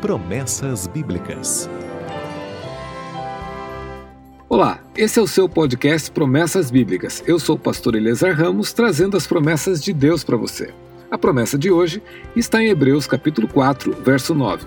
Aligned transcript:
Promessas 0.00 0.86
Bíblicas. 0.86 1.68
Olá, 4.48 4.80
esse 4.96 5.18
é 5.18 5.22
o 5.22 5.26
seu 5.26 5.46
podcast 5.46 6.10
Promessas 6.10 6.70
Bíblicas. 6.70 7.22
Eu 7.26 7.38
sou 7.38 7.56
o 7.56 7.58
pastor 7.58 7.94
Eliezer 7.94 8.34
Ramos, 8.34 8.72
trazendo 8.72 9.14
as 9.14 9.26
promessas 9.26 9.84
de 9.84 9.92
Deus 9.92 10.24
para 10.24 10.38
você. 10.38 10.72
A 11.10 11.18
promessa 11.18 11.58
de 11.58 11.70
hoje 11.70 12.02
está 12.34 12.62
em 12.62 12.68
Hebreus 12.68 13.06
capítulo 13.06 13.46
4, 13.46 13.92
verso 14.02 14.34
9. 14.34 14.66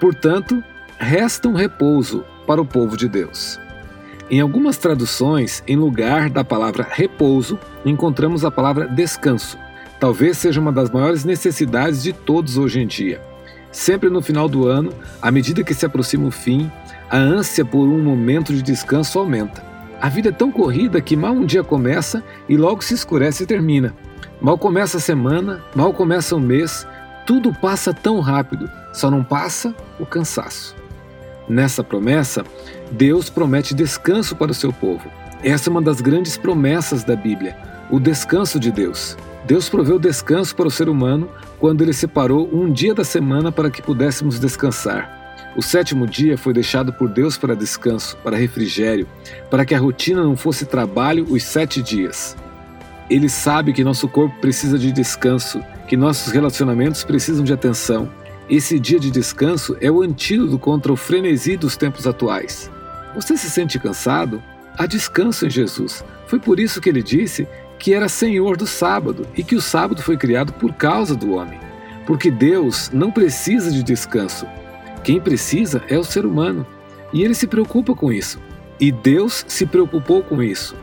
Portanto, 0.00 0.64
resta 0.96 1.48
um 1.48 1.54
repouso 1.54 2.24
para 2.46 2.62
o 2.62 2.66
povo 2.66 2.96
de 2.96 3.10
Deus. 3.10 3.60
Em 4.30 4.40
algumas 4.40 4.78
traduções, 4.78 5.62
em 5.68 5.76
lugar 5.76 6.30
da 6.30 6.42
palavra 6.42 6.88
repouso, 6.90 7.58
encontramos 7.84 8.42
a 8.42 8.50
palavra 8.50 8.88
descanso. 8.88 9.58
Talvez 10.00 10.38
seja 10.38 10.58
uma 10.58 10.72
das 10.72 10.90
maiores 10.90 11.26
necessidades 11.26 12.02
de 12.02 12.14
todos 12.14 12.56
hoje 12.56 12.80
em 12.80 12.86
dia. 12.86 13.31
Sempre 13.72 14.10
no 14.10 14.20
final 14.20 14.48
do 14.48 14.68
ano, 14.68 14.92
à 15.20 15.30
medida 15.30 15.64
que 15.64 15.72
se 15.72 15.86
aproxima 15.86 16.28
o 16.28 16.30
fim, 16.30 16.70
a 17.10 17.16
ânsia 17.16 17.64
por 17.64 17.88
um 17.88 18.02
momento 18.02 18.52
de 18.52 18.62
descanso 18.62 19.18
aumenta. 19.18 19.64
A 19.98 20.08
vida 20.08 20.28
é 20.28 20.32
tão 20.32 20.52
corrida 20.52 21.00
que 21.00 21.16
mal 21.16 21.32
um 21.32 21.46
dia 21.46 21.64
começa 21.64 22.22
e 22.48 22.56
logo 22.56 22.84
se 22.84 22.92
escurece 22.92 23.44
e 23.44 23.46
termina. 23.46 23.94
Mal 24.40 24.58
começa 24.58 24.98
a 24.98 25.00
semana, 25.00 25.62
mal 25.74 25.94
começa 25.94 26.36
o 26.36 26.40
mês, 26.40 26.86
tudo 27.24 27.54
passa 27.54 27.94
tão 27.94 28.20
rápido, 28.20 28.70
só 28.92 29.10
não 29.10 29.24
passa 29.24 29.74
o 29.98 30.04
cansaço. 30.04 30.76
Nessa 31.48 31.82
promessa, 31.82 32.44
Deus 32.90 33.30
promete 33.30 33.74
descanso 33.74 34.36
para 34.36 34.50
o 34.50 34.54
seu 34.54 34.72
povo. 34.72 35.08
Essa 35.42 35.68
é 35.68 35.70
uma 35.70 35.82
das 35.82 36.00
grandes 36.00 36.36
promessas 36.36 37.04
da 37.04 37.16
Bíblia, 37.16 37.56
o 37.90 37.98
descanso 37.98 38.60
de 38.60 38.70
Deus. 38.70 39.16
Deus 39.44 39.68
proveu 39.68 39.98
descanso 39.98 40.54
para 40.54 40.68
o 40.68 40.70
ser 40.70 40.88
humano 40.88 41.28
quando 41.58 41.82
ele 41.82 41.92
separou 41.92 42.48
um 42.52 42.72
dia 42.72 42.94
da 42.94 43.04
semana 43.04 43.50
para 43.50 43.70
que 43.70 43.82
pudéssemos 43.82 44.38
descansar. 44.38 45.20
O 45.56 45.62
sétimo 45.62 46.06
dia 46.06 46.38
foi 46.38 46.52
deixado 46.52 46.92
por 46.92 47.08
Deus 47.08 47.36
para 47.36 47.54
descanso, 47.54 48.16
para 48.18 48.36
refrigério, 48.36 49.06
para 49.50 49.66
que 49.66 49.74
a 49.74 49.78
rotina 49.78 50.22
não 50.22 50.36
fosse 50.36 50.64
trabalho 50.64 51.26
os 51.28 51.42
sete 51.42 51.82
dias. 51.82 52.36
Ele 53.10 53.28
sabe 53.28 53.72
que 53.72 53.84
nosso 53.84 54.08
corpo 54.08 54.34
precisa 54.40 54.78
de 54.78 54.90
descanso, 54.90 55.62
que 55.86 55.96
nossos 55.96 56.32
relacionamentos 56.32 57.04
precisam 57.04 57.44
de 57.44 57.52
atenção. 57.52 58.08
Esse 58.48 58.78
dia 58.78 58.98
de 58.98 59.10
descanso 59.10 59.76
é 59.80 59.90
o 59.90 60.02
antídoto 60.02 60.58
contra 60.58 60.92
o 60.92 60.96
frenesi 60.96 61.56
dos 61.56 61.76
tempos 61.76 62.06
atuais. 62.06 62.70
Você 63.14 63.36
se 63.36 63.50
sente 63.50 63.78
cansado? 63.78 64.42
Há 64.78 64.86
descanso 64.86 65.46
em 65.46 65.50
Jesus. 65.50 66.02
Foi 66.26 66.38
por 66.38 66.58
isso 66.58 66.80
que 66.80 66.88
ele 66.88 67.02
disse 67.02 67.46
que 67.82 67.92
era 67.92 68.08
senhor 68.08 68.56
do 68.56 68.64
sábado 68.64 69.26
e 69.36 69.42
que 69.42 69.56
o 69.56 69.60
sábado 69.60 70.00
foi 70.00 70.16
criado 70.16 70.52
por 70.52 70.72
causa 70.72 71.16
do 71.16 71.32
homem. 71.32 71.58
Porque 72.06 72.30
Deus 72.30 72.88
não 72.92 73.10
precisa 73.10 73.72
de 73.72 73.82
descanso. 73.82 74.46
Quem 75.02 75.20
precisa 75.20 75.82
é 75.88 75.98
o 75.98 76.04
ser 76.04 76.24
humano. 76.24 76.64
E 77.12 77.24
ele 77.24 77.34
se 77.34 77.48
preocupa 77.48 77.92
com 77.92 78.12
isso. 78.12 78.40
E 78.78 78.92
Deus 78.92 79.44
se 79.48 79.66
preocupou 79.66 80.22
com 80.22 80.40
isso. 80.40 80.76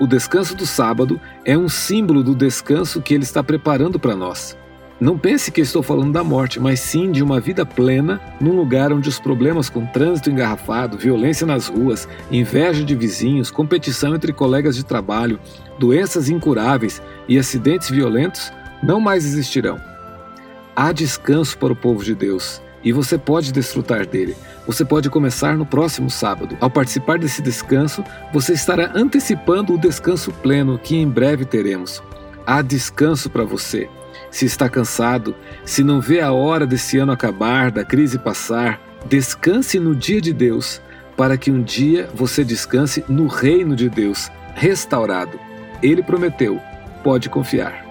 O 0.00 0.08
descanso 0.08 0.56
do 0.56 0.66
sábado 0.66 1.20
é 1.44 1.56
um 1.56 1.68
símbolo 1.68 2.20
do 2.20 2.34
descanso 2.34 3.00
que 3.00 3.14
ele 3.14 3.22
está 3.22 3.44
preparando 3.44 4.00
para 4.00 4.16
nós. 4.16 4.58
Não 5.00 5.16
pense 5.16 5.50
que 5.50 5.62
estou 5.62 5.82
falando 5.82 6.12
da 6.12 6.22
morte, 6.22 6.60
mas 6.60 6.78
sim 6.78 7.10
de 7.10 7.22
uma 7.22 7.40
vida 7.40 7.64
plena 7.64 8.20
num 8.38 8.54
lugar 8.54 8.92
onde 8.92 9.08
os 9.08 9.18
problemas 9.18 9.70
com 9.70 9.86
trânsito 9.86 10.30
engarrafado, 10.30 10.98
violência 10.98 11.46
nas 11.46 11.68
ruas, 11.68 12.06
inveja 12.30 12.84
de 12.84 12.94
vizinhos, 12.94 13.50
competição 13.50 14.14
entre 14.14 14.30
colegas 14.30 14.76
de 14.76 14.84
trabalho, 14.84 15.40
doenças 15.78 16.28
incuráveis 16.28 17.00
e 17.26 17.38
acidentes 17.38 17.88
violentos 17.88 18.52
não 18.82 19.00
mais 19.00 19.24
existirão. 19.24 19.80
Há 20.76 20.92
descanso 20.92 21.56
para 21.56 21.72
o 21.72 21.76
povo 21.76 22.04
de 22.04 22.14
Deus 22.14 22.60
e 22.84 22.92
você 22.92 23.16
pode 23.16 23.52
desfrutar 23.52 24.06
dele. 24.06 24.36
Você 24.66 24.84
pode 24.84 25.08
começar 25.08 25.56
no 25.56 25.64
próximo 25.64 26.10
sábado. 26.10 26.58
Ao 26.60 26.68
participar 26.68 27.18
desse 27.18 27.40
descanso, 27.40 28.04
você 28.34 28.52
estará 28.52 28.92
antecipando 28.94 29.74
o 29.74 29.78
descanso 29.78 30.30
pleno 30.30 30.78
que 30.78 30.94
em 30.94 31.08
breve 31.08 31.46
teremos. 31.46 32.02
Há 32.46 32.60
descanso 32.60 33.30
para 33.30 33.44
você. 33.44 33.88
Se 34.30 34.46
está 34.46 34.68
cansado, 34.68 35.34
se 35.64 35.82
não 35.82 36.00
vê 36.00 36.20
a 36.20 36.32
hora 36.32 36.66
desse 36.66 36.98
ano 36.98 37.12
acabar, 37.12 37.70
da 37.70 37.84
crise 37.84 38.18
passar, 38.18 38.80
descanse 39.06 39.80
no 39.80 39.94
dia 39.94 40.20
de 40.20 40.32
Deus, 40.32 40.80
para 41.16 41.36
que 41.36 41.50
um 41.50 41.62
dia 41.62 42.08
você 42.14 42.44
descanse 42.44 43.04
no 43.08 43.26
reino 43.26 43.74
de 43.74 43.88
Deus, 43.88 44.30
restaurado. 44.54 45.38
Ele 45.82 46.02
prometeu, 46.02 46.60
pode 47.02 47.28
confiar. 47.28 47.89